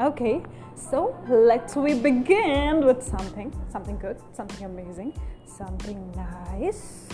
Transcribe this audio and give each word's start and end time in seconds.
Okay, 0.00 0.42
so 0.74 1.16
let's 1.28 1.76
we 1.76 1.94
begin 1.94 2.84
with 2.84 3.02
something, 3.02 3.52
something 3.70 3.98
good, 3.98 4.16
something 4.32 4.64
amazing, 4.64 5.12
something 5.46 6.12
nice. 6.12 7.11